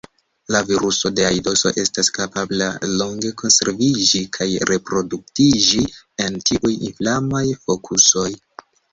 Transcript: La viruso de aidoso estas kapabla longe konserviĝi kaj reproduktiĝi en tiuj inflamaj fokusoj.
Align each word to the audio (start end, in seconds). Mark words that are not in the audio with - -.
La 0.53 0.59
viruso 0.67 1.09
de 1.17 1.23
aidoso 1.25 1.71
estas 1.81 2.07
kapabla 2.13 2.69
longe 3.01 3.31
konserviĝi 3.41 4.21
kaj 4.37 4.47
reproduktiĝi 4.71 5.83
en 6.25 6.39
tiuj 6.51 6.71
inflamaj 6.89 7.43
fokusoj. 7.67 8.25